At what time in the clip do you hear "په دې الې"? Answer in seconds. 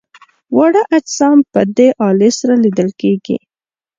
1.51-2.29